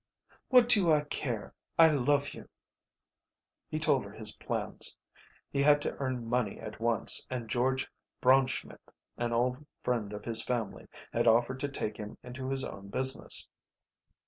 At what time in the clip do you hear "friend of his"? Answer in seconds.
9.83-10.41